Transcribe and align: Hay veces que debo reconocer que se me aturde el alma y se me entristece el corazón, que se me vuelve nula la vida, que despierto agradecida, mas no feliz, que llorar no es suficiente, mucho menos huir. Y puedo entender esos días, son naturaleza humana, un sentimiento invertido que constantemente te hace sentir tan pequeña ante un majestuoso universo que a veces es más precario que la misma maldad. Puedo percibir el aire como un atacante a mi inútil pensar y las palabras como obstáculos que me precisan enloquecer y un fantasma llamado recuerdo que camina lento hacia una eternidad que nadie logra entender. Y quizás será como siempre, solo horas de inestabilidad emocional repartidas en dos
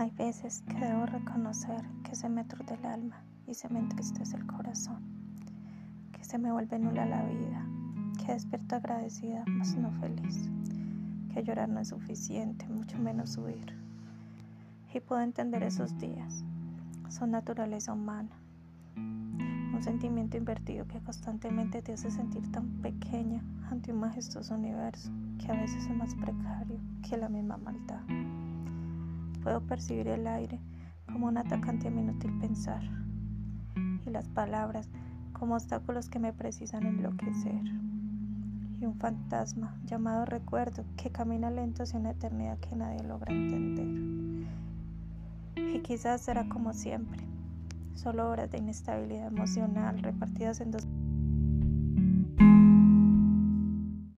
Hay 0.00 0.10
veces 0.12 0.62
que 0.62 0.78
debo 0.78 1.04
reconocer 1.04 1.84
que 2.04 2.14
se 2.14 2.30
me 2.30 2.40
aturde 2.40 2.72
el 2.72 2.86
alma 2.86 3.22
y 3.46 3.52
se 3.52 3.68
me 3.68 3.80
entristece 3.80 4.34
el 4.34 4.46
corazón, 4.46 5.02
que 6.10 6.24
se 6.24 6.38
me 6.38 6.50
vuelve 6.50 6.78
nula 6.78 7.04
la 7.04 7.22
vida, 7.24 7.66
que 8.16 8.32
despierto 8.32 8.76
agradecida, 8.76 9.44
mas 9.46 9.76
no 9.76 9.92
feliz, 10.00 10.48
que 11.34 11.44
llorar 11.44 11.68
no 11.68 11.80
es 11.80 11.88
suficiente, 11.88 12.66
mucho 12.70 12.98
menos 12.98 13.36
huir. 13.36 13.76
Y 14.94 15.00
puedo 15.00 15.20
entender 15.20 15.62
esos 15.64 15.98
días, 15.98 16.44
son 17.10 17.32
naturaleza 17.32 17.92
humana, 17.92 18.38
un 18.96 19.80
sentimiento 19.82 20.38
invertido 20.38 20.86
que 20.86 21.00
constantemente 21.00 21.82
te 21.82 21.92
hace 21.92 22.10
sentir 22.10 22.50
tan 22.50 22.70
pequeña 22.80 23.42
ante 23.70 23.92
un 23.92 24.00
majestuoso 24.00 24.54
universo 24.54 25.10
que 25.38 25.52
a 25.52 25.60
veces 25.60 25.84
es 25.84 25.94
más 25.94 26.14
precario 26.14 26.80
que 27.06 27.18
la 27.18 27.28
misma 27.28 27.58
maldad. 27.58 28.00
Puedo 29.42 29.60
percibir 29.62 30.08
el 30.08 30.26
aire 30.26 30.60
como 31.06 31.26
un 31.26 31.38
atacante 31.38 31.88
a 31.88 31.90
mi 31.90 32.02
inútil 32.02 32.38
pensar 32.38 32.82
y 34.06 34.10
las 34.10 34.28
palabras 34.28 34.88
como 35.32 35.54
obstáculos 35.54 36.08
que 36.08 36.18
me 36.18 36.32
precisan 36.32 36.84
enloquecer 36.86 37.62
y 38.80 38.86
un 38.86 38.96
fantasma 38.98 39.76
llamado 39.84 40.24
recuerdo 40.24 40.84
que 40.96 41.10
camina 41.10 41.50
lento 41.50 41.82
hacia 41.82 41.98
una 41.98 42.10
eternidad 42.10 42.58
que 42.58 42.76
nadie 42.76 43.02
logra 43.02 43.32
entender. 43.32 44.46
Y 45.56 45.80
quizás 45.80 46.22
será 46.22 46.48
como 46.48 46.72
siempre, 46.72 47.22
solo 47.94 48.28
horas 48.28 48.50
de 48.50 48.58
inestabilidad 48.58 49.26
emocional 49.26 50.02
repartidas 50.02 50.60
en 50.60 50.70
dos 50.70 50.86